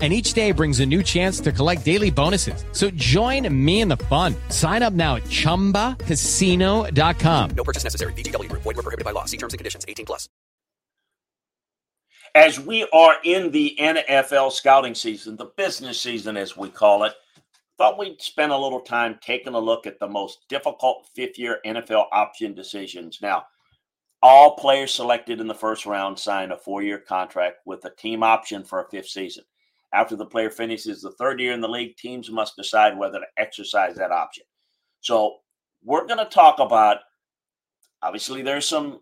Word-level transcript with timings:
and 0.00 0.12
each 0.12 0.34
day 0.34 0.52
brings 0.52 0.80
a 0.80 0.86
new 0.86 1.02
chance 1.02 1.40
to 1.40 1.52
collect 1.52 1.86
daily 1.86 2.10
bonuses. 2.10 2.66
So 2.72 2.90
join 2.90 3.48
me 3.64 3.80
in 3.80 3.88
the 3.88 3.96
fun. 3.96 4.34
Sign 4.50 4.82
up 4.82 4.92
now 4.92 5.16
at 5.16 5.24
ChumbaCasino.com. 5.24 7.50
No 7.56 7.64
purchase 7.64 7.82
necessary. 7.82 8.12
VGW 8.12 8.50
Group. 8.50 8.62
Void 8.62 8.76
were 8.76 8.82
prohibited 8.82 9.06
by 9.06 9.12
law. 9.12 9.24
See 9.24 9.38
terms 9.38 9.54
and 9.54 9.58
conditions. 9.58 9.86
18 9.88 10.04
plus. 10.04 10.28
As 12.36 12.60
we 12.60 12.86
are 12.92 13.16
in 13.24 13.50
the 13.50 13.74
NFL 13.80 14.52
scouting 14.52 14.94
season, 14.94 15.38
the 15.38 15.52
business 15.56 15.98
season 15.98 16.36
as 16.36 16.54
we 16.54 16.68
call 16.68 17.04
it, 17.04 17.14
thought 17.78 17.98
we'd 17.98 18.20
spend 18.20 18.52
a 18.52 18.58
little 18.58 18.80
time 18.80 19.18
taking 19.22 19.54
a 19.54 19.58
look 19.58 19.86
at 19.86 19.98
the 19.98 20.06
most 20.06 20.40
difficult 20.48 21.08
fifth-year 21.14 21.60
NFL 21.64 22.08
option 22.12 22.54
decisions. 22.54 23.20
Now, 23.22 23.46
all 24.22 24.56
players 24.56 24.92
selected 24.92 25.40
in 25.40 25.46
the 25.46 25.54
first 25.54 25.86
round 25.86 26.18
sign 26.18 26.52
a 26.52 26.58
four-year 26.58 26.98
contract 26.98 27.60
with 27.64 27.82
a 27.86 27.94
team 27.96 28.22
option 28.22 28.64
for 28.64 28.82
a 28.82 28.90
fifth 28.90 29.08
season. 29.08 29.44
After 29.92 30.16
the 30.16 30.26
player 30.26 30.50
finishes 30.50 31.00
the 31.00 31.12
third 31.12 31.40
year 31.40 31.52
in 31.52 31.60
the 31.60 31.68
league, 31.68 31.96
teams 31.96 32.30
must 32.30 32.56
decide 32.56 32.98
whether 32.98 33.18
to 33.20 33.26
exercise 33.36 33.96
that 33.96 34.10
option. 34.10 34.44
So 35.00 35.36
we're 35.84 36.06
going 36.06 36.18
to 36.18 36.24
talk 36.26 36.58
about 36.58 36.98
obviously 38.02 38.42
there's 38.42 38.68
some 38.68 39.00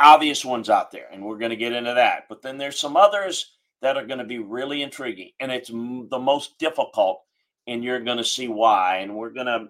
obvious 0.00 0.44
ones 0.44 0.68
out 0.68 0.90
there, 0.90 1.08
and 1.12 1.24
we're 1.24 1.38
going 1.38 1.50
to 1.50 1.56
get 1.56 1.72
into 1.72 1.94
that. 1.94 2.24
But 2.28 2.42
then 2.42 2.58
there's 2.58 2.78
some 2.78 2.96
others 2.96 3.52
that 3.80 3.96
are 3.96 4.06
going 4.06 4.18
to 4.18 4.24
be 4.24 4.38
really 4.38 4.82
intriguing, 4.82 5.30
and 5.40 5.52
it's 5.52 5.68
the 5.68 6.18
most 6.20 6.58
difficult, 6.58 7.20
and 7.66 7.84
you're 7.84 8.00
going 8.00 8.18
to 8.18 8.24
see 8.24 8.48
why. 8.48 8.98
And 8.98 9.14
we're 9.14 9.30
going 9.30 9.46
to 9.46 9.66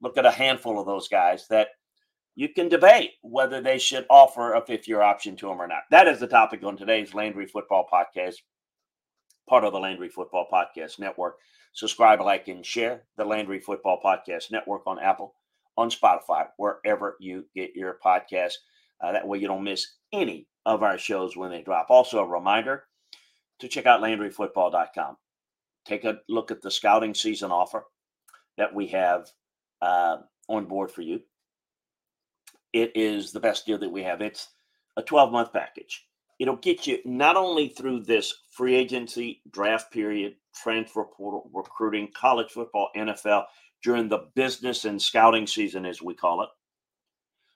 look 0.00 0.16
at 0.16 0.26
a 0.26 0.30
handful 0.30 0.80
of 0.80 0.86
those 0.86 1.08
guys 1.08 1.46
that 1.48 1.68
you 2.34 2.48
can 2.48 2.68
debate 2.68 3.12
whether 3.22 3.60
they 3.60 3.78
should 3.78 4.06
offer 4.08 4.54
a 4.54 4.64
fifth 4.64 4.86
year 4.86 5.02
option 5.02 5.36
to 5.36 5.48
them 5.48 5.60
or 5.60 5.66
not. 5.66 5.82
That 5.90 6.06
is 6.06 6.20
the 6.20 6.28
topic 6.28 6.62
on 6.62 6.76
today's 6.76 7.12
Landry 7.12 7.46
Football 7.46 7.88
Podcast 7.92 8.36
part 9.48 9.64
of 9.64 9.72
the 9.72 9.80
Landry 9.80 10.08
Football 10.08 10.46
Podcast 10.52 10.98
Network. 10.98 11.38
Subscribe, 11.72 12.20
like, 12.20 12.48
and 12.48 12.64
share 12.64 13.02
the 13.16 13.24
Landry 13.24 13.60
Football 13.60 14.00
Podcast 14.04 14.50
Network 14.50 14.86
on 14.86 14.98
Apple, 14.98 15.34
on 15.76 15.90
Spotify, 15.90 16.46
wherever 16.56 17.16
you 17.20 17.46
get 17.54 17.74
your 17.74 17.98
podcast. 18.04 18.54
Uh, 19.00 19.12
that 19.12 19.26
way 19.26 19.38
you 19.38 19.46
don't 19.46 19.64
miss 19.64 19.86
any 20.12 20.46
of 20.66 20.82
our 20.82 20.98
shows 20.98 21.36
when 21.36 21.50
they 21.50 21.62
drop. 21.62 21.86
Also, 21.88 22.18
a 22.18 22.26
reminder 22.26 22.84
to 23.60 23.68
check 23.68 23.86
out 23.86 24.02
LandryFootball.com. 24.02 25.16
Take 25.84 26.04
a 26.04 26.18
look 26.28 26.50
at 26.50 26.62
the 26.62 26.70
scouting 26.70 27.14
season 27.14 27.50
offer 27.50 27.84
that 28.56 28.74
we 28.74 28.88
have 28.88 29.28
uh, 29.80 30.18
on 30.48 30.66
board 30.66 30.90
for 30.90 31.02
you. 31.02 31.20
It 32.72 32.92
is 32.94 33.32
the 33.32 33.40
best 33.40 33.64
deal 33.64 33.78
that 33.78 33.90
we 33.90 34.02
have. 34.02 34.20
It's 34.20 34.48
a 34.96 35.02
12 35.02 35.32
month 35.32 35.52
package 35.52 36.04
it'll 36.38 36.56
get 36.56 36.86
you 36.86 36.98
not 37.04 37.36
only 37.36 37.68
through 37.68 38.00
this 38.00 38.34
free 38.58 38.74
agency 38.74 39.40
draft 39.52 39.92
period, 39.92 40.34
transfer 40.52 41.04
portal, 41.04 41.48
recruiting, 41.54 42.08
college 42.12 42.50
football, 42.50 42.88
NFL 42.96 43.44
during 43.84 44.08
the 44.08 44.26
business 44.34 44.84
and 44.84 45.00
scouting 45.00 45.46
season, 45.46 45.86
as 45.86 46.02
we 46.02 46.12
call 46.12 46.42
it, 46.42 46.48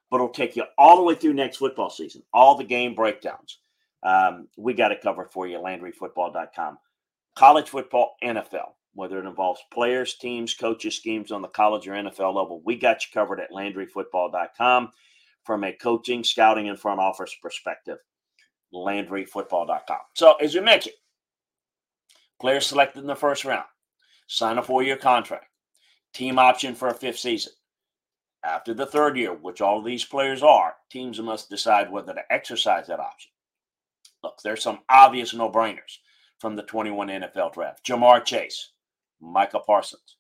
but 0.09 0.19
it'll 0.19 0.29
take 0.29 0.55
you 0.55 0.63
all 0.79 0.97
the 0.97 1.03
way 1.03 1.17
through 1.17 1.33
next 1.33 1.57
football 1.57 1.91
season, 1.91 2.23
all 2.33 2.57
the 2.57 2.63
game 2.63 2.95
breakdowns. 2.95 3.59
Um, 4.05 4.47
we 4.57 4.75
got 4.75 4.93
it 4.93 5.01
covered 5.03 5.33
for 5.33 5.49
you, 5.49 5.59
LandryFootball.com. 5.59 6.79
College 7.35 7.69
football, 7.69 8.15
NFL, 8.23 8.71
whether 8.95 9.19
it 9.19 9.27
involves 9.27 9.61
players, 9.73 10.15
teams, 10.15 10.55
coaches, 10.55 10.95
schemes 10.95 11.33
on 11.33 11.43
the 11.43 11.49
college 11.49 11.89
or 11.89 11.95
NFL 11.95 12.33
level, 12.33 12.63
we 12.65 12.79
got 12.79 13.05
you 13.05 13.11
covered 13.13 13.41
at 13.41 13.51
LandryFootball.com 13.51 14.91
from 15.43 15.65
a 15.65 15.73
coaching, 15.73 16.23
scouting, 16.23 16.69
and 16.69 16.79
front 16.79 17.01
office 17.01 17.35
perspective. 17.43 17.99
LandryFootball.com. 18.75 19.99
So, 20.15 20.35
as 20.35 20.55
you 20.55 20.63
mentioned, 20.63 20.97
players 22.41 22.67
selected 22.67 23.01
in 23.01 23.07
the 23.07 23.15
first 23.15 23.45
round, 23.45 23.67
sign 24.27 24.59
a 24.59 24.63
four 24.63 24.83
year 24.83 24.97
contract, 24.97 25.47
team 26.13 26.39
option 26.39 26.75
for 26.75 26.89
a 26.89 26.95
fifth 26.95 27.19
season. 27.19 27.53
After 28.45 28.75
the 28.75 28.87
third 28.87 29.17
year, 29.17 29.33
which 29.33 29.61
all 29.61 29.79
of 29.79 29.85
these 29.85 30.05
players 30.05 30.43
are, 30.43 30.75
teams 30.91 31.21
must 31.21 31.49
decide 31.49 31.93
whether 31.93 32.13
to 32.13 32.33
exercise 32.33 32.89
that 32.89 32.99
option. 32.99 33.31
Look, 34.23 34.39
there's 34.43 34.63
some 34.63 34.81
obvious 34.89 35.33
no 35.33 35.51
brainers 35.51 35.99
from 36.39 36.57
the 36.57 36.63
21 36.63 37.09
NFL 37.09 37.55
draft 37.55 37.87
Jamar 37.87 38.25
Chase, 38.25 38.71
Micah 39.21 39.61
Parsons. 39.61 40.17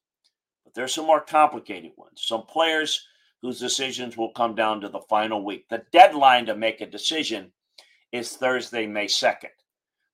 But 0.64 0.74
there's 0.74 0.94
some 0.94 1.06
more 1.06 1.20
complicated 1.20 1.92
ones. 1.96 2.22
Some 2.24 2.46
players 2.46 3.04
whose 3.42 3.58
decisions 3.58 4.16
will 4.16 4.30
come 4.30 4.54
down 4.54 4.80
to 4.80 4.88
the 4.88 5.00
final 5.08 5.44
week. 5.44 5.68
The 5.68 5.82
deadline 5.92 6.46
to 6.46 6.54
make 6.54 6.80
a 6.80 6.86
decision 6.86 7.52
is 8.12 8.36
Thursday, 8.36 8.86
May 8.86 9.06
2nd. 9.06 9.48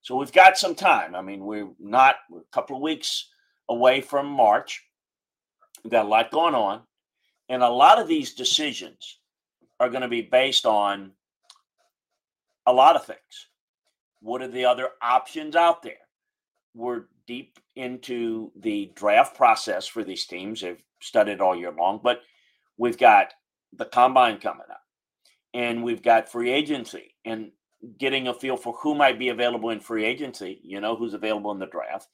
So 0.03 0.17
we've 0.17 0.33
got 0.33 0.57
some 0.57 0.75
time. 0.75 1.15
I 1.15 1.23
mean, 1.23 1.45
we're 1.45 1.69
not 1.79 2.17
we're 2.31 2.41
a 2.41 2.53
couple 2.53 2.77
of 2.77 2.83
weeks 2.83 3.29
away 3.69 4.01
from 4.01 4.27
March. 4.27 4.83
We've 5.85 5.91
got 5.91 6.07
a 6.07 6.09
lot 6.09 6.31
going 6.31 6.55
on. 6.55 6.83
And 7.49 7.63
a 7.63 7.69
lot 7.69 8.01
of 8.01 8.09
these 8.09 8.35
decisions 8.35 9.19
are 9.81 9.89
going 9.89 10.03
to 10.03 10.09
be 10.09 10.23
based 10.23 10.67
on 10.67 11.13
a 12.67 12.73
lot 12.73 12.97
of 12.97 13.05
things. 13.05 13.49
What 14.21 14.43
are 14.43 14.49
the 14.49 14.65
other 14.65 14.91
options 15.01 15.57
out 15.57 15.83
there? 15.83 15.95
We're 16.75 17.05
deep 17.27 17.59
into 17.77 18.53
the 18.57 18.93
draft 18.95 19.37
process 19.37 19.87
for 19.87 20.05
these 20.05 20.27
teams. 20.27 20.61
They've 20.61 20.83
studied 21.01 21.41
all 21.41 21.57
year 21.57 21.73
long, 21.73 22.01
but 22.03 22.21
we've 22.77 22.99
got 22.99 23.33
the 23.73 23.85
combine 23.85 24.39
coming 24.39 24.67
up 24.71 24.83
and 25.55 25.83
we've 25.83 26.03
got 26.03 26.29
free 26.29 26.51
agency. 26.51 27.15
And 27.25 27.53
getting 27.99 28.29
a 28.29 28.35
feel 28.35 28.57
for 28.57 28.75
who 28.75 28.95
might 28.95 29.19
be 29.19 29.29
available 29.29 29.71
in 29.71 29.81
free 29.81 30.05
agency, 30.05 30.61
you 30.63 30.81
know, 30.81 30.97
who's 30.97 31.15
available 31.15 31.53
in 31.53 31.59
the 31.59 31.67
draft, 31.67 32.09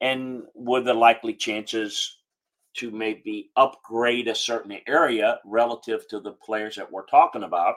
and 0.00 0.42
what 0.54 0.84
the 0.84 0.94
likely 0.94 1.34
chances 1.34 2.18
to 2.74 2.90
maybe 2.90 3.50
upgrade 3.56 4.28
a 4.28 4.34
certain 4.34 4.78
area 4.86 5.38
relative 5.44 6.06
to 6.08 6.20
the 6.20 6.32
players 6.32 6.76
that 6.76 6.90
we're 6.90 7.06
talking 7.06 7.42
about 7.42 7.76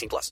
plus. 0.07 0.31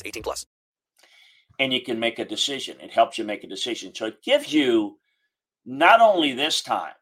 18 0.05 0.23
plus. 0.23 0.45
and 1.59 1.71
you 1.73 1.81
can 1.81 1.99
make 1.99 2.19
a 2.19 2.25
decision. 2.25 2.77
It 2.81 2.91
helps 2.91 3.17
you 3.17 3.23
make 3.23 3.43
a 3.43 3.47
decision. 3.47 3.93
So 3.93 4.07
it 4.07 4.23
gives 4.23 4.51
you 4.53 4.97
not 5.65 6.01
only 6.01 6.33
this 6.33 6.61
time, 6.61 6.93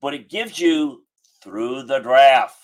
but 0.00 0.14
it 0.14 0.30
gives 0.30 0.58
you 0.58 1.04
through 1.42 1.84
the 1.84 1.98
draft. 1.98 2.56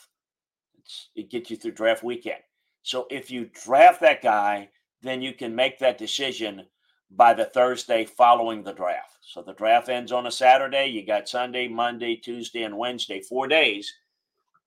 It's, 0.78 1.10
it 1.14 1.30
gets 1.30 1.50
you 1.50 1.56
through 1.56 1.72
draft 1.72 2.02
weekend. 2.02 2.40
So 2.82 3.06
if 3.10 3.30
you 3.30 3.50
draft 3.64 4.00
that 4.00 4.22
guy, 4.22 4.70
then 5.02 5.20
you 5.22 5.32
can 5.34 5.54
make 5.54 5.78
that 5.78 5.98
decision 5.98 6.66
by 7.10 7.34
the 7.34 7.46
Thursday 7.46 8.04
following 8.04 8.62
the 8.62 8.72
draft. 8.72 9.18
So 9.22 9.42
the 9.42 9.52
draft 9.54 9.88
ends 9.88 10.12
on 10.12 10.26
a 10.26 10.30
Saturday. 10.32 10.86
You 10.86 11.06
got 11.06 11.28
Sunday, 11.28 11.68
Monday, 11.68 12.16
Tuesday, 12.16 12.62
and 12.62 12.78
Wednesday, 12.78 13.20
four 13.20 13.46
days, 13.46 13.92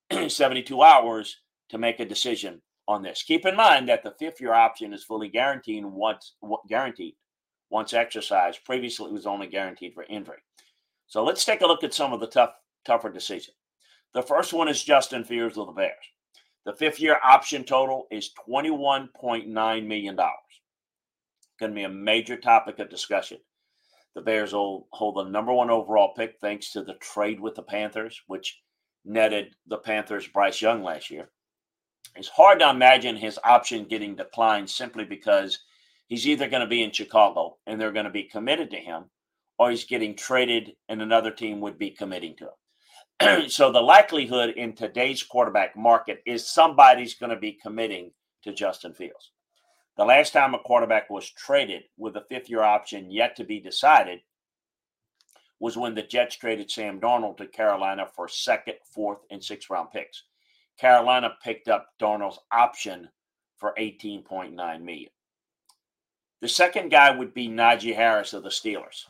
72 0.27 0.81
hours 0.81 1.37
to 1.69 1.77
make 1.77 1.99
a 1.99 2.05
decision 2.05 2.61
on 2.87 3.01
this. 3.01 3.23
Keep 3.23 3.45
in 3.45 3.55
mind 3.55 3.89
that 3.89 4.03
the 4.03 4.15
fifth 4.19 4.39
year 4.39 4.53
option 4.53 4.93
is 4.93 5.03
fully 5.03 5.27
guaranteed 5.27 5.85
once 5.85 6.33
guaranteed 6.69 7.15
once 7.69 7.93
exercised. 7.93 8.63
Previously, 8.65 9.09
it 9.09 9.13
was 9.13 9.25
only 9.25 9.47
guaranteed 9.47 9.93
for 9.93 10.03
injury. 10.03 10.37
So 11.07 11.23
let's 11.23 11.45
take 11.45 11.61
a 11.61 11.67
look 11.67 11.83
at 11.83 11.93
some 11.93 12.13
of 12.13 12.19
the 12.19 12.27
tough, 12.27 12.51
tougher 12.85 13.09
decisions. 13.09 13.55
The 14.13 14.23
first 14.23 14.53
one 14.53 14.67
is 14.67 14.83
Justin 14.83 15.23
Fields 15.23 15.57
of 15.57 15.67
the 15.67 15.73
Bears. 15.73 15.93
The 16.65 16.73
fifth 16.73 16.99
year 16.99 17.17
option 17.23 17.63
total 17.63 18.07
is 18.11 18.31
$21.9 18.47 19.87
million. 19.87 20.15
Going 20.15 21.71
to 21.71 21.75
be 21.75 21.83
a 21.83 21.89
major 21.89 22.37
topic 22.37 22.79
of 22.79 22.89
discussion. 22.89 23.37
The 24.15 24.21
Bears 24.21 24.53
will 24.53 24.87
hold 24.91 25.15
the 25.15 25.29
number 25.29 25.53
one 25.53 25.69
overall 25.69 26.13
pick 26.13 26.35
thanks 26.41 26.71
to 26.71 26.83
the 26.83 26.95
trade 26.95 27.39
with 27.39 27.55
the 27.55 27.63
Panthers, 27.63 28.19
which 28.27 28.59
netted 29.05 29.55
the 29.67 29.77
Panthers 29.77 30.27
Bryce 30.27 30.61
Young 30.61 30.83
last 30.83 31.09
year. 31.09 31.29
It's 32.17 32.29
hard 32.29 32.59
to 32.59 32.69
imagine 32.69 33.15
his 33.15 33.39
option 33.43 33.85
getting 33.85 34.15
declined 34.15 34.69
simply 34.69 35.05
because 35.05 35.59
he's 36.07 36.27
either 36.27 36.49
going 36.49 36.61
to 36.61 36.67
be 36.67 36.81
in 36.81 36.91
Chicago 36.91 37.57
and 37.67 37.79
they're 37.79 37.91
going 37.91 38.05
to 38.05 38.11
be 38.11 38.23
committed 38.23 38.71
to 38.71 38.77
him, 38.77 39.05
or 39.59 39.69
he's 39.69 39.85
getting 39.85 40.15
traded 40.15 40.71
and 40.89 41.01
another 41.01 41.29
team 41.29 41.61
would 41.61 41.77
be 41.77 41.91
committing 41.91 42.35
to 42.37 42.45
him. 42.45 43.49
so 43.49 43.71
the 43.71 43.81
likelihood 43.81 44.49
in 44.51 44.73
today's 44.73 45.21
quarterback 45.21 45.75
market 45.75 46.21
is 46.25 46.51
somebody's 46.51 47.13
going 47.13 47.29
to 47.29 47.39
be 47.39 47.53
committing 47.53 48.11
to 48.43 48.53
Justin 48.53 48.93
Fields. 48.93 49.31
The 49.97 50.05
last 50.05 50.33
time 50.33 50.53
a 50.53 50.59
quarterback 50.59 51.09
was 51.09 51.29
traded 51.29 51.83
with 51.97 52.15
a 52.15 52.25
fifth 52.29 52.49
year 52.49 52.63
option 52.63 53.11
yet 53.11 53.35
to 53.35 53.43
be 53.43 53.59
decided 53.59 54.19
was 55.59 55.77
when 55.77 55.95
the 55.95 56.03
Jets 56.03 56.35
traded 56.35 56.69
Sam 56.69 56.99
Darnold 56.99 57.37
to 57.37 57.47
Carolina 57.47 58.07
for 58.15 58.27
second, 58.27 58.75
fourth, 58.93 59.19
and 59.31 59.43
sixth 59.43 59.69
round 59.69 59.89
picks. 59.91 60.23
Carolina 60.79 61.35
picked 61.43 61.67
up 61.67 61.89
Darnold's 61.99 62.39
option 62.51 63.09
for 63.57 63.73
18.9 63.79 64.53
million. 64.81 65.09
The 66.41 66.47
second 66.47 66.89
guy 66.89 67.15
would 67.15 67.33
be 67.33 67.49
Najee 67.49 67.95
Harris 67.95 68.33
of 68.33 68.43
the 68.43 68.49
Steelers. 68.49 69.05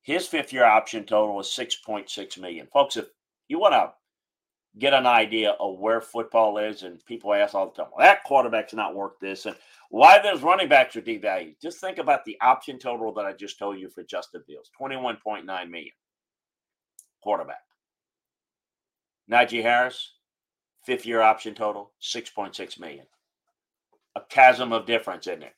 His 0.00 0.26
fifth 0.26 0.52
year 0.52 0.64
option 0.64 1.04
total 1.04 1.38
is 1.40 1.46
6.6 1.48 2.38
million. 2.40 2.66
Folks, 2.72 2.96
if 2.96 3.06
you 3.48 3.58
want 3.58 3.74
to 3.74 3.92
get 4.78 4.94
an 4.94 5.06
idea 5.06 5.50
of 5.60 5.78
where 5.78 6.00
football 6.00 6.56
is, 6.58 6.82
and 6.82 7.04
people 7.04 7.34
ask 7.34 7.54
all 7.54 7.66
the 7.66 7.82
time, 7.82 7.92
well, 7.94 8.06
that 8.06 8.24
quarterback's 8.24 8.72
not 8.72 8.94
worth 8.94 9.18
this, 9.20 9.44
and 9.44 9.54
why 9.90 10.18
those 10.18 10.42
running 10.42 10.68
backs 10.68 10.96
are 10.96 11.02
devalued. 11.02 11.60
Just 11.60 11.78
think 11.78 11.98
about 11.98 12.24
the 12.24 12.38
option 12.40 12.78
total 12.78 13.12
that 13.12 13.26
I 13.26 13.34
just 13.34 13.58
told 13.58 13.78
you 13.78 13.90
for 13.90 14.02
Justin 14.02 14.42
Fields 14.46 14.70
21.9 14.80 15.44
million. 15.44 15.92
Quarterback. 17.22 17.60
Najee 19.30 19.62
Harris, 19.62 20.14
fifth 20.84 21.06
year 21.06 21.20
option 21.20 21.54
total, 21.54 21.92
6.6 22.00 22.80
million. 22.80 23.06
A 24.14 24.20
chasm 24.28 24.72
of 24.72 24.86
difference, 24.86 25.26
isn't 25.26 25.42
it? 25.42 25.54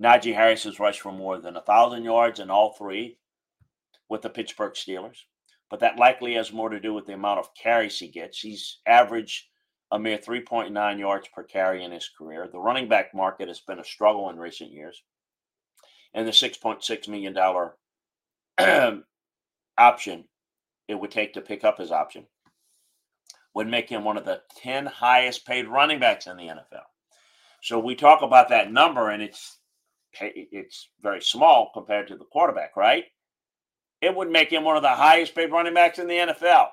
Najee 0.00 0.34
Harris 0.34 0.64
has 0.64 0.78
rushed 0.78 1.00
for 1.00 1.12
more 1.12 1.38
than 1.38 1.56
a 1.56 1.62
thousand 1.62 2.04
yards 2.04 2.38
in 2.40 2.50
all 2.50 2.72
three 2.72 3.18
with 4.08 4.22
the 4.22 4.30
Pittsburgh 4.30 4.74
Steelers, 4.74 5.24
but 5.70 5.80
that 5.80 5.98
likely 5.98 6.34
has 6.34 6.52
more 6.52 6.68
to 6.68 6.80
do 6.80 6.94
with 6.94 7.06
the 7.06 7.14
amount 7.14 7.40
of 7.40 7.54
carries 7.54 7.98
he 7.98 8.08
gets. 8.08 8.40
He's 8.40 8.78
averaged 8.86 9.46
a 9.90 9.98
mere 9.98 10.18
3.9 10.18 10.98
yards 10.98 11.28
per 11.34 11.42
carry 11.42 11.82
in 11.82 11.92
his 11.92 12.10
career. 12.16 12.48
The 12.50 12.60
running 12.60 12.88
back 12.88 13.14
market 13.14 13.48
has 13.48 13.60
been 13.60 13.80
a 13.80 13.84
struggle 13.84 14.30
in 14.30 14.38
recent 14.38 14.70
years, 14.70 15.02
and 16.14 16.26
the 16.26 16.32
6.6 16.32 17.08
million 17.08 17.32
dollar 17.32 17.76
option 19.78 20.24
it 20.88 20.94
would 20.94 21.10
take 21.10 21.34
to 21.34 21.40
pick 21.40 21.64
up 21.64 21.78
his 21.78 21.90
option 21.90 22.26
would 23.58 23.66
make 23.66 23.88
him 23.88 24.04
one 24.04 24.16
of 24.16 24.24
the 24.24 24.40
10 24.62 24.86
highest 24.86 25.44
paid 25.44 25.66
running 25.66 25.98
backs 25.98 26.28
in 26.28 26.36
the 26.36 26.44
NFL. 26.44 26.86
So 27.60 27.80
we 27.80 27.96
talk 27.96 28.22
about 28.22 28.50
that 28.50 28.72
number 28.72 29.10
and 29.10 29.20
it's 29.20 29.58
it's 30.20 30.88
very 31.02 31.20
small 31.20 31.72
compared 31.74 32.06
to 32.08 32.16
the 32.16 32.24
quarterback, 32.24 32.76
right? 32.76 33.04
It 34.00 34.14
would 34.14 34.30
make 34.30 34.52
him 34.52 34.62
one 34.62 34.76
of 34.76 34.84
the 34.84 34.88
highest 34.88 35.34
paid 35.34 35.50
running 35.50 35.74
backs 35.74 35.98
in 35.98 36.06
the 36.06 36.14
NFL. 36.14 36.68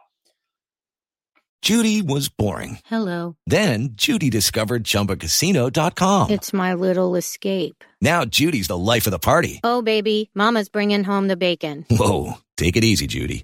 Judy 1.64 2.04
was 2.04 2.30
boring. 2.30 2.78
Hello. 2.86 3.36
Then 3.48 3.90
Judy 3.94 4.30
discovered 4.30 4.84
ChumbaCasino.com. 4.84 6.30
It's 6.30 6.54
my 6.54 6.76
little 6.76 7.16
escape. 7.16 7.84
Now 8.00 8.26
Judy's 8.26 8.68
the 8.68 8.78
life 8.78 9.08
of 9.08 9.12
the 9.12 9.18
party. 9.18 9.60
Oh, 9.64 9.82
baby, 9.82 10.30
Mama's 10.36 10.70
bringing 10.70 11.04
home 11.04 11.28
the 11.28 11.38
bacon. 11.38 11.84
Whoa, 11.90 12.34
take 12.58 12.78
it 12.78 12.84
easy, 12.84 13.08
Judy. 13.08 13.44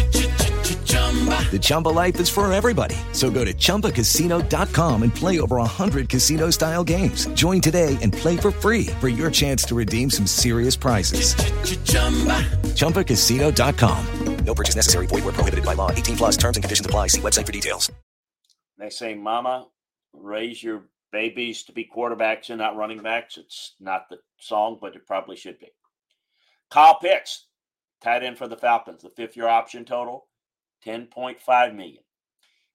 The 1.51 1.59
Chumba 1.59 1.89
life 1.89 2.17
is 2.21 2.29
for 2.29 2.51
everybody. 2.53 2.95
So 3.11 3.29
go 3.29 3.43
to 3.43 3.53
ChumbaCasino.com 3.53 5.03
and 5.03 5.13
play 5.13 5.41
over 5.41 5.57
100 5.57 6.07
casino 6.07 6.49
style 6.49 6.85
games. 6.85 7.25
Join 7.33 7.59
today 7.59 7.97
and 8.01 8.13
play 8.13 8.37
for 8.37 8.51
free 8.51 8.85
for 9.01 9.09
your 9.09 9.29
chance 9.29 9.65
to 9.65 9.75
redeem 9.75 10.09
some 10.09 10.25
serious 10.25 10.77
prizes. 10.77 11.35
ChumbaCasino.com. 12.79 14.45
No 14.45 14.55
purchase 14.55 14.77
necessary. 14.77 15.07
Void 15.07 15.25
where 15.25 15.33
prohibited 15.33 15.65
by 15.65 15.73
law. 15.73 15.91
18 15.91 16.15
plus 16.15 16.37
terms 16.37 16.55
and 16.55 16.63
conditions 16.63 16.85
apply. 16.85 17.07
See 17.07 17.19
website 17.19 17.45
for 17.45 17.51
details. 17.51 17.91
They 18.77 18.89
say, 18.89 19.13
Mama, 19.13 19.67
raise 20.13 20.63
your 20.63 20.85
babies 21.11 21.63
to 21.63 21.73
be 21.73 21.83
quarterbacks 21.93 22.49
and 22.49 22.59
not 22.59 22.77
running 22.77 23.03
backs. 23.03 23.37
It's 23.37 23.75
not 23.77 24.07
the 24.09 24.19
song, 24.39 24.77
but 24.79 24.95
it 24.95 25.05
probably 25.05 25.35
should 25.35 25.59
be. 25.59 25.67
Kyle 26.69 26.97
Pitts, 26.97 27.47
tight 28.01 28.23
end 28.23 28.37
for 28.37 28.47
the 28.47 28.55
Falcons, 28.55 29.03
the 29.03 29.09
fifth 29.09 29.35
year 29.35 29.49
option 29.49 29.83
total, 29.83 30.27
10.5 30.85 31.75
million. 31.75 32.03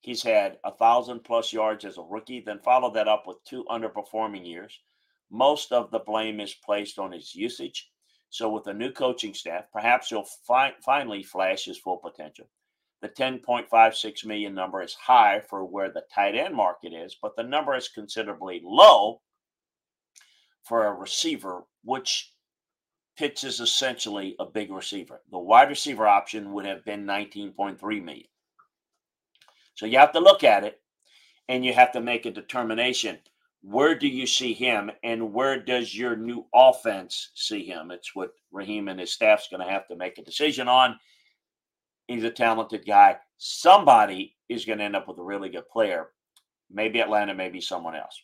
He's 0.00 0.22
had 0.22 0.58
a 0.64 0.70
thousand 0.70 1.25
plus 1.25 1.52
yards 1.52 1.84
as 1.84 1.98
a 1.98 2.02
rookie, 2.02 2.40
then 2.40 2.60
followed 2.60 2.94
that 2.94 3.08
up 3.08 3.26
with 3.26 3.42
two 3.44 3.64
underperforming 3.64 4.46
years. 4.46 4.78
Most 5.30 5.72
of 5.72 5.90
the 5.90 5.98
blame 5.98 6.38
is 6.38 6.54
placed 6.54 6.98
on 6.98 7.12
his 7.12 7.34
usage. 7.34 7.90
So, 8.30 8.48
with 8.48 8.66
a 8.66 8.75
new 8.75 8.92
coaching 8.92 9.34
staff, 9.34 9.64
perhaps 9.72 10.10
he'll 10.10 10.26
fi- 10.46 10.75
finally 10.84 11.22
flash 11.22 11.64
his 11.64 11.78
full 11.78 11.96
potential. 11.96 12.48
The 13.02 13.08
10.56 13.08 14.25
million 14.25 14.54
number 14.54 14.82
is 14.82 14.94
high 14.94 15.40
for 15.40 15.64
where 15.64 15.90
the 15.90 16.04
tight 16.12 16.34
end 16.34 16.54
market 16.54 16.92
is, 16.92 17.16
but 17.20 17.36
the 17.36 17.42
number 17.42 17.76
is 17.76 17.88
considerably 17.88 18.60
low 18.64 19.20
for 20.62 20.86
a 20.86 20.92
receiver, 20.92 21.64
which 21.84 22.32
Pitts 23.16 23.44
is 23.44 23.61
essentially 23.61 24.37
a 24.38 24.44
big 24.44 24.70
receiver. 24.70 25.23
The 25.30 25.38
wide 25.38 25.70
receiver 25.70 26.06
option 26.06 26.52
would 26.52 26.66
have 26.66 26.85
been 26.85 27.06
19.3 27.06 27.80
million. 28.04 28.26
So 29.75 29.87
you 29.87 29.99
have 29.99 30.12
to 30.12 30.20
look 30.20 30.44
at 30.44 30.64
it 30.64 30.80
and 31.49 31.64
you 31.64 31.73
have 31.73 31.92
to 31.92 32.00
make 32.00 32.26
a 32.26 32.30
determination. 32.30 33.18
Where 33.62 33.94
do 33.94 34.06
you 34.06 34.26
see 34.26 34.52
him, 34.52 34.92
and 35.02 35.32
where 35.32 35.58
does 35.61 35.96
your 35.96 36.14
new 36.14 36.46
offense 36.54 37.30
see 37.35 37.64
him? 37.64 37.90
It's 37.90 38.14
what 38.14 38.30
Raheem 38.52 38.87
and 38.87 39.00
his 39.00 39.12
staff's 39.12 39.49
going 39.49 39.64
to 39.64 39.73
have 39.73 39.88
to 39.88 39.96
make 39.96 40.18
a 40.18 40.25
decision 40.25 40.68
on. 40.68 40.99
He's 42.06 42.23
a 42.23 42.30
talented 42.30 42.87
guy. 42.87 43.16
Somebody 43.38 44.37
is 44.49 44.64
going 44.64 44.78
to 44.78 44.85
end 44.85 44.94
up 44.94 45.08
with 45.08 45.18
a 45.18 45.23
really 45.23 45.49
good 45.49 45.68
player. 45.68 46.11
Maybe 46.70 47.00
Atlanta, 47.00 47.35
maybe 47.35 47.61
someone 47.61 47.96
else. 47.96 48.20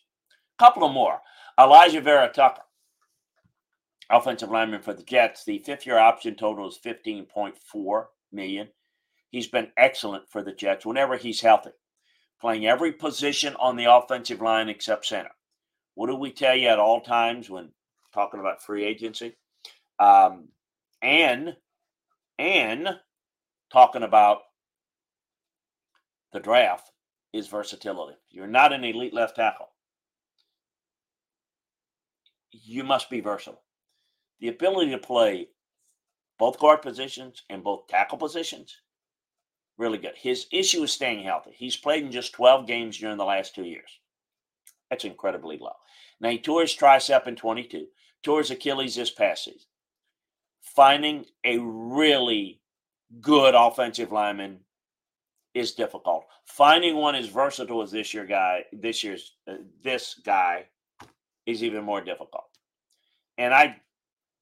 A 0.57 0.63
couple 0.63 0.85
of 0.85 0.93
more. 0.93 1.19
Elijah 1.59 2.01
Vera-Tucker, 2.01 2.61
offensive 4.09 4.49
lineman 4.49 4.81
for 4.81 4.93
the 4.93 5.03
Jets. 5.03 5.45
The 5.45 5.59
fifth-year 5.59 5.97
option 5.97 6.35
total 6.35 6.67
is 6.67 6.79
15.4 6.83 8.05
million. 8.31 8.69
He's 9.29 9.47
been 9.47 9.71
excellent 9.77 10.29
for 10.29 10.43
the 10.43 10.53
Jets 10.53 10.85
whenever 10.85 11.17
he's 11.17 11.41
healthy, 11.41 11.71
playing 12.39 12.65
every 12.65 12.91
position 12.91 13.55
on 13.55 13.75
the 13.75 13.91
offensive 13.91 14.41
line 14.41 14.69
except 14.69 15.05
center. 15.05 15.31
What 15.95 16.07
do 16.07 16.15
we 16.15 16.31
tell 16.31 16.55
you 16.55 16.67
at 16.67 16.79
all 16.79 17.01
times 17.01 17.49
when 17.49 17.71
talking 18.13 18.39
about 18.39 18.61
free 18.63 18.83
agency? 18.83 19.35
Um, 19.99 20.49
and 21.01 21.55
and 22.39 22.89
talking 23.71 24.03
about 24.03 24.39
the 26.31 26.39
draft 26.39 26.91
is 27.31 27.47
versatility. 27.47 28.17
You're 28.29 28.47
not 28.47 28.73
an 28.73 28.83
elite 28.83 29.13
left 29.13 29.35
tackle. 29.35 29.69
You 32.51 32.83
must 32.83 33.09
be 33.09 33.19
versatile. 33.19 33.61
The 34.43 34.49
ability 34.49 34.91
to 34.91 34.97
play 34.97 35.47
both 36.37 36.59
guard 36.59 36.81
positions 36.81 37.43
and 37.49 37.63
both 37.63 37.87
tackle 37.87 38.17
positions 38.17 38.75
really 39.77 39.97
good. 39.97 40.17
His 40.17 40.47
issue 40.51 40.83
is 40.83 40.91
staying 40.91 41.23
healthy. 41.23 41.51
He's 41.55 41.77
played 41.77 42.03
in 42.03 42.11
just 42.11 42.33
12 42.33 42.67
games 42.67 42.97
during 42.97 43.15
the 43.15 43.23
last 43.23 43.55
two 43.55 43.63
years. 43.63 43.99
That's 44.89 45.05
incredibly 45.05 45.57
low. 45.59 45.77
Now, 46.19 46.27
he 46.27 46.39
tore 46.39 46.59
his 46.59 46.75
tricep 46.75 47.25
in 47.25 47.37
22, 47.37 47.87
tore 48.21 48.39
his 48.39 48.51
Achilles 48.51 48.97
this 48.97 49.11
past 49.11 49.45
season. 49.45 49.61
Finding 50.61 51.23
a 51.45 51.59
really 51.59 52.59
good 53.21 53.55
offensive 53.55 54.11
lineman 54.11 54.59
is 55.53 55.71
difficult. 55.71 56.25
Finding 56.43 56.97
one 56.97 57.15
as 57.15 57.29
versatile 57.29 57.81
as 57.81 57.91
this 57.91 58.13
year 58.13 58.25
guy, 58.25 58.65
this 58.73 59.05
year's 59.05 59.37
uh, 59.47 59.53
this 59.85 60.15
guy, 60.15 60.65
is 61.45 61.63
even 61.63 61.85
more 61.85 62.01
difficult. 62.01 62.49
And 63.37 63.53
I 63.53 63.77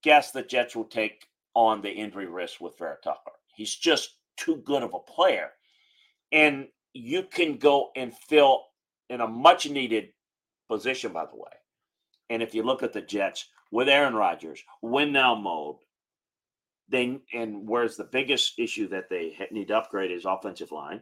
guess 0.04 0.32
the 0.32 0.44
Jets 0.44 0.76
will 0.76 0.86
take 0.86 1.28
on 1.54 1.82
the 1.82 1.92
injury 1.92 2.28
risk 2.28 2.62
with 2.62 2.78
Vera-Tucker. 2.78 3.32
He's 3.56 3.76
just 3.76 4.18
too 4.38 4.58
good 4.58 4.84
of 4.84 4.94
a 4.94 5.00
player. 5.00 5.50
And 6.32 6.68
you 6.94 7.24
can 7.24 7.58
go 7.58 7.92
and 7.96 8.14
fill 8.30 8.64
in 9.10 9.22
a 9.22 9.28
much 9.28 9.70
needed 9.70 10.10
position, 10.70 11.12
by 11.12 11.26
the 11.26 11.36
way. 11.36 11.52
And 12.30 12.42
if 12.42 12.56
you 12.56 12.64
look 12.64 12.82
at 12.84 12.94
the 12.94 13.02
Jets 13.02 13.50
with 13.72 13.90
Aaron 13.90 14.16
Rodgers, 14.16 14.64
win 14.82 15.12
now 15.12 15.36
mode, 15.36 15.78
they 16.90 17.20
and 17.34 17.68
where's 17.68 17.96
the 17.96 18.10
biggest 18.12 18.60
issue 18.60 18.88
that 18.90 19.10
they 19.10 19.38
need 19.52 19.70
to 19.70 19.78
upgrade 19.78 20.12
is 20.12 20.26
offensive 20.26 20.72
line. 20.72 21.02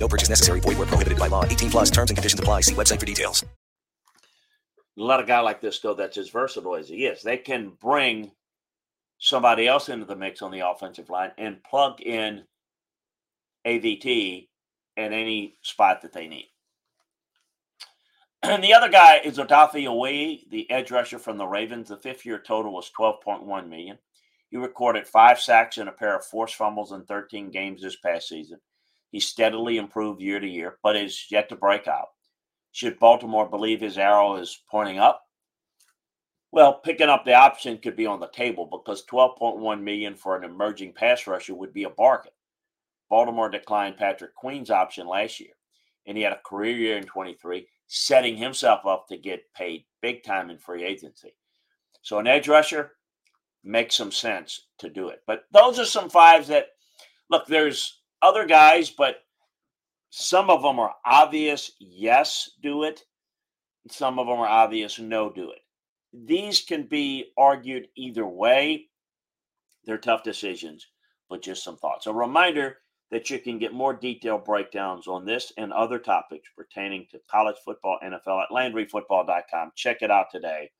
No 0.00 0.08
purchase 0.08 0.30
necessary. 0.30 0.60
Void 0.60 0.78
where 0.78 0.86
prohibited 0.86 1.18
by 1.18 1.28
law. 1.28 1.44
18 1.44 1.70
plus 1.70 1.90
terms 1.90 2.10
and 2.10 2.16
conditions 2.16 2.40
apply. 2.40 2.62
See 2.62 2.74
website 2.74 2.98
for 2.98 3.06
details. 3.06 3.44
A 4.98 5.24
guy 5.24 5.40
like 5.40 5.60
this 5.60 5.78
go 5.78 5.94
that's 5.94 6.18
as 6.18 6.30
versatile 6.30 6.74
as 6.74 6.88
he 6.88 7.06
is. 7.06 7.22
They 7.22 7.36
can 7.36 7.72
bring 7.80 8.32
somebody 9.18 9.68
else 9.68 9.88
into 9.88 10.04
the 10.04 10.16
mix 10.16 10.42
on 10.42 10.50
the 10.50 10.66
offensive 10.68 11.08
line 11.08 11.32
and 11.38 11.62
plug 11.62 12.00
in 12.00 12.42
AVT 13.66 14.48
at 14.96 15.12
any 15.12 15.56
spot 15.62 16.02
that 16.02 16.12
they 16.12 16.26
need. 16.26 16.48
And 18.42 18.64
the 18.64 18.74
other 18.74 18.88
guy 18.88 19.20
is 19.24 19.38
Odafe 19.38 19.86
Oweh, 19.86 20.48
the 20.50 20.70
edge 20.70 20.90
rusher 20.90 21.18
from 21.18 21.38
the 21.38 21.46
Ravens. 21.46 21.88
The 21.88 21.96
fifth 21.96 22.26
year 22.26 22.38
total 22.38 22.72
was 22.72 22.90
12.1 22.98 23.68
million. 23.68 23.98
He 24.50 24.56
recorded 24.56 25.06
five 25.06 25.40
sacks 25.40 25.78
and 25.78 25.88
a 25.88 25.92
pair 25.92 26.16
of 26.16 26.24
forced 26.24 26.56
fumbles 26.56 26.92
in 26.92 27.04
13 27.04 27.50
games 27.50 27.82
this 27.82 27.96
past 27.96 28.28
season. 28.28 28.58
He 29.10 29.20
steadily 29.20 29.76
improved 29.76 30.20
year 30.20 30.40
to 30.40 30.46
year, 30.46 30.78
but 30.82 30.96
is 30.96 31.26
yet 31.30 31.48
to 31.48 31.56
break 31.56 31.88
out. 31.88 32.08
Should 32.72 32.98
Baltimore 32.98 33.48
believe 33.48 33.80
his 33.80 33.98
arrow 33.98 34.36
is 34.36 34.62
pointing 34.70 34.98
up? 34.98 35.22
Well, 36.52 36.74
picking 36.74 37.08
up 37.08 37.24
the 37.24 37.34
option 37.34 37.78
could 37.78 37.96
be 37.96 38.06
on 38.06 38.20
the 38.20 38.28
table 38.28 38.66
because 38.66 39.04
12.1 39.06 39.82
million 39.82 40.14
for 40.14 40.36
an 40.36 40.44
emerging 40.44 40.94
pass 40.94 41.26
rusher 41.26 41.54
would 41.54 41.72
be 41.72 41.84
a 41.84 41.90
bargain. 41.90 42.32
Baltimore 43.08 43.48
declined 43.48 43.96
Patrick 43.96 44.34
Queen's 44.34 44.70
option 44.70 45.06
last 45.06 45.40
year, 45.40 45.54
and 46.06 46.16
he 46.16 46.22
had 46.22 46.32
a 46.32 46.40
career 46.44 46.76
year 46.76 46.96
in 46.96 47.04
23, 47.04 47.66
setting 47.88 48.36
himself 48.36 48.86
up 48.86 49.06
to 49.08 49.16
get 49.16 49.52
paid 49.54 49.84
big 50.00 50.22
time 50.22 50.50
in 50.50 50.58
free 50.58 50.84
agency. 50.84 51.34
So 52.02 52.18
an 52.18 52.28
edge 52.28 52.48
rusher 52.48 52.92
makes 53.62 53.96
some 53.96 54.12
sense 54.12 54.68
to 54.78 54.88
do 54.88 55.08
it. 55.08 55.22
But 55.26 55.44
those 55.52 55.78
are 55.78 55.84
some 55.84 56.08
fives 56.08 56.48
that 56.48 56.68
look, 57.30 57.46
there's 57.46 57.99
other 58.22 58.46
guys, 58.46 58.90
but 58.90 59.16
some 60.10 60.50
of 60.50 60.62
them 60.62 60.78
are 60.78 60.94
obvious, 61.04 61.72
yes, 61.78 62.50
do 62.62 62.82
it. 62.84 63.04
Some 63.88 64.18
of 64.18 64.26
them 64.26 64.38
are 64.38 64.48
obvious, 64.48 64.98
no, 64.98 65.30
do 65.30 65.50
it. 65.50 65.60
These 66.12 66.62
can 66.62 66.84
be 66.84 67.32
argued 67.38 67.88
either 67.96 68.26
way. 68.26 68.88
They're 69.84 69.98
tough 69.98 70.22
decisions, 70.22 70.86
but 71.28 71.42
just 71.42 71.64
some 71.64 71.76
thoughts. 71.76 72.06
A 72.06 72.12
reminder 72.12 72.78
that 73.10 73.30
you 73.30 73.38
can 73.38 73.58
get 73.58 73.72
more 73.72 73.94
detailed 73.94 74.44
breakdowns 74.44 75.08
on 75.08 75.24
this 75.24 75.52
and 75.56 75.72
other 75.72 75.98
topics 75.98 76.48
pertaining 76.56 77.06
to 77.10 77.20
college 77.28 77.56
football, 77.64 77.98
NFL 78.04 78.44
at 78.44 78.50
LandryFootball.com. 78.50 79.72
Check 79.74 80.02
it 80.02 80.10
out 80.10 80.26
today. 80.30 80.70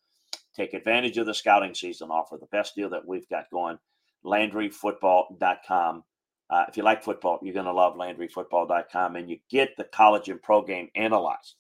Take 0.55 0.75
advantage 0.75 1.19
of 1.19 1.27
the 1.27 1.35
scouting 1.35 1.75
season 1.75 2.11
offer, 2.11 2.37
the 2.37 2.47
best 2.47 2.75
deal 2.75 2.91
that 2.91 3.07
we've 3.07 3.29
got 3.29 3.51
going. 3.51 3.79
LandryFootball.com. 4.25 6.05
Uh, 6.51 6.65
if 6.69 6.77
you 6.77 6.83
like 6.83 7.03
football, 7.03 7.39
you're 7.43 7.55
going 7.55 7.67
to 7.67 7.73
love 7.73 7.97
LandryFootball.com, 7.97 9.17
and 9.17 9.31
you 9.31 9.39
get 9.49 9.77
the 9.77 9.85
college 9.85 10.29
and 10.29 10.43
pro 10.43 10.63
game 10.63 10.89
analyzed. 10.97 11.55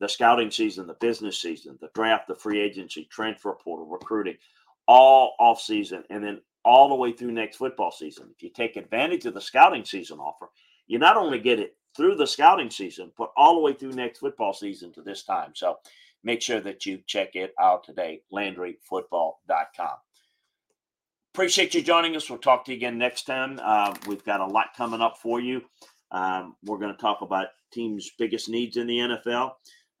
The 0.00 0.08
scouting 0.08 0.50
season, 0.50 0.86
the 0.86 0.94
business 0.94 1.40
season, 1.40 1.78
the 1.80 1.90
draft, 1.94 2.28
the 2.28 2.34
free 2.34 2.60
agency, 2.60 3.06
transfer 3.10 3.52
portal, 3.52 3.86
recruiting, 3.86 4.36
all 4.88 5.36
off 5.38 5.60
season, 5.60 6.04
and 6.10 6.24
then 6.24 6.40
all 6.64 6.88
the 6.88 6.94
way 6.94 7.12
through 7.12 7.32
next 7.32 7.56
football 7.56 7.92
season. 7.92 8.28
If 8.34 8.42
you 8.42 8.50
take 8.50 8.76
advantage 8.76 9.26
of 9.26 9.34
the 9.34 9.40
scouting 9.40 9.84
season 9.84 10.18
offer, 10.18 10.48
you 10.86 10.98
not 10.98 11.16
only 11.16 11.38
get 11.38 11.60
it 11.60 11.76
through 11.96 12.16
the 12.16 12.26
scouting 12.26 12.70
season, 12.70 13.12
but 13.18 13.32
all 13.36 13.54
the 13.54 13.60
way 13.60 13.74
through 13.74 13.92
next 13.92 14.20
football 14.20 14.54
season 14.54 14.92
to 14.94 15.02
this 15.02 15.24
time. 15.24 15.52
So 15.54 15.76
make 16.24 16.40
sure 16.42 16.60
that 16.60 16.86
you 16.86 17.00
check 17.06 17.34
it 17.34 17.52
out 17.60 17.84
today, 17.84 18.22
LandryFootball.com. 18.32 19.96
Appreciate 21.34 21.72
you 21.72 21.80
joining 21.80 22.14
us. 22.14 22.28
We'll 22.28 22.38
talk 22.38 22.66
to 22.66 22.72
you 22.72 22.76
again 22.76 22.98
next 22.98 23.22
time. 23.22 23.58
Uh, 23.62 23.94
we've 24.06 24.22
got 24.22 24.40
a 24.40 24.46
lot 24.46 24.76
coming 24.76 25.00
up 25.00 25.16
for 25.16 25.40
you. 25.40 25.62
Um, 26.10 26.56
we're 26.62 26.76
going 26.76 26.94
to 26.94 27.00
talk 27.00 27.22
about 27.22 27.46
teams' 27.72 28.10
biggest 28.18 28.50
needs 28.50 28.76
in 28.76 28.86
the 28.86 28.98
NFL. 28.98 29.52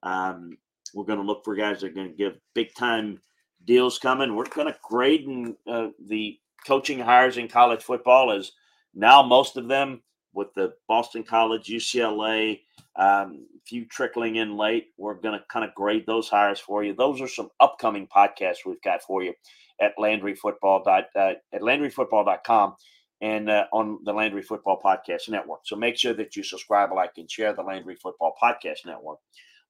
Um, 0.02 0.58
we're 0.92 1.06
going 1.06 1.20
to 1.20 1.24
look 1.24 1.42
for 1.42 1.54
guys 1.54 1.80
that 1.80 1.86
are 1.86 1.94
going 1.94 2.10
to 2.10 2.14
give 2.14 2.34
big 2.54 2.74
time 2.74 3.18
deals 3.64 3.98
coming. 3.98 4.36
We're 4.36 4.44
going 4.44 4.66
to 4.66 4.78
grade 4.82 5.22
in, 5.22 5.56
uh, 5.66 5.88
the 6.06 6.38
coaching 6.66 6.98
hires 6.98 7.38
in 7.38 7.48
college 7.48 7.82
football 7.82 8.30
as 8.30 8.52
now 8.94 9.22
most 9.22 9.56
of 9.56 9.68
them 9.68 10.02
with 10.34 10.48
the 10.54 10.74
Boston 10.88 11.22
College, 11.22 11.66
UCLA, 11.68 12.60
um, 12.96 13.46
a 13.56 13.60
few 13.66 13.84
trickling 13.86 14.36
in 14.36 14.56
late. 14.56 14.88
We're 14.96 15.14
going 15.14 15.38
to 15.38 15.44
kind 15.50 15.64
of 15.64 15.74
grade 15.74 16.04
those 16.06 16.28
hires 16.28 16.60
for 16.60 16.84
you. 16.84 16.94
Those 16.94 17.20
are 17.20 17.28
some 17.28 17.50
upcoming 17.60 18.06
podcasts 18.06 18.66
we've 18.66 18.82
got 18.82 19.02
for 19.02 19.22
you 19.22 19.34
at 19.80 19.92
Landry 19.98 20.34
Football 20.34 20.82
dot, 20.84 21.04
uh, 21.16 21.34
at 21.52 21.62
LandryFootball.com 21.62 22.74
and 23.20 23.48
uh, 23.48 23.66
on 23.72 23.98
the 24.04 24.12
Landry 24.12 24.42
Football 24.42 24.80
Podcast 24.84 25.28
Network. 25.28 25.60
So 25.64 25.76
make 25.76 25.96
sure 25.96 26.14
that 26.14 26.36
you 26.36 26.42
subscribe, 26.42 26.92
like, 26.92 27.12
and 27.16 27.30
share 27.30 27.52
the 27.54 27.62
Landry 27.62 27.96
Football 27.96 28.34
Podcast 28.42 28.84
Network 28.84 29.18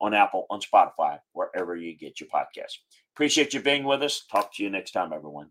on 0.00 0.14
Apple, 0.14 0.46
on 0.50 0.60
Spotify, 0.60 1.18
wherever 1.32 1.76
you 1.76 1.96
get 1.96 2.18
your 2.20 2.28
podcasts. 2.28 2.78
Appreciate 3.14 3.54
you 3.54 3.60
being 3.60 3.84
with 3.84 4.02
us. 4.02 4.24
Talk 4.30 4.54
to 4.54 4.62
you 4.62 4.70
next 4.70 4.92
time, 4.92 5.12
everyone. 5.12 5.50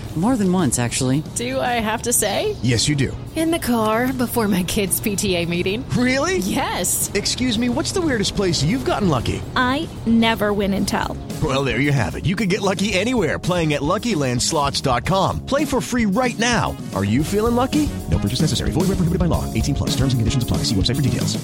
More 0.17 0.35
than 0.35 0.51
once, 0.51 0.77
actually. 0.77 1.23
Do 1.35 1.57
I 1.61 1.79
have 1.79 2.01
to 2.01 2.11
say? 2.11 2.57
Yes, 2.61 2.89
you 2.89 2.95
do. 2.95 3.15
In 3.33 3.49
the 3.49 3.59
car 3.59 4.11
before 4.11 4.49
my 4.49 4.63
kids' 4.63 4.99
PTA 4.99 5.47
meeting. 5.47 5.87
Really? 5.91 6.39
Yes. 6.39 7.09
Excuse 7.13 7.57
me, 7.57 7.69
what's 7.69 7.93
the 7.93 8.01
weirdest 8.01 8.35
place 8.35 8.61
you've 8.61 8.83
gotten 8.83 9.07
lucky? 9.07 9.41
I 9.55 9.87
never 10.05 10.51
win 10.51 10.73
and 10.73 10.85
tell. 10.85 11.15
Well, 11.41 11.63
there 11.63 11.79
you 11.79 11.93
have 11.93 12.15
it. 12.15 12.25
You 12.25 12.35
can 12.35 12.49
get 12.49 12.59
lucky 12.61 12.91
anywhere 12.91 13.39
playing 13.39 13.71
at 13.71 13.81
LuckyLandSlots.com. 13.81 15.45
Play 15.45 15.63
for 15.63 15.79
free 15.79 16.05
right 16.05 16.37
now. 16.37 16.75
Are 16.93 17.05
you 17.05 17.23
feeling 17.23 17.55
lucky? 17.55 17.87
No 18.09 18.19
purchase 18.19 18.41
necessary. 18.41 18.71
Void 18.71 18.89
where 18.89 18.99
prohibited 18.99 19.19
by 19.19 19.27
law. 19.27 19.45
18 19.53 19.75
plus. 19.75 19.91
Terms 19.91 20.11
and 20.13 20.19
conditions 20.19 20.43
apply. 20.43 20.57
See 20.67 20.75
website 20.75 20.97
for 20.97 21.01
details. 21.01 21.41